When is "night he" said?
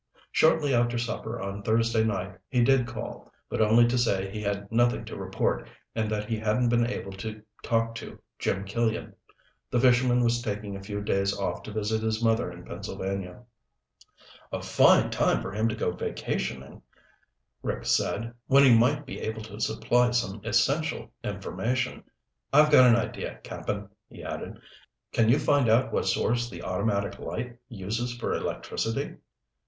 2.03-2.63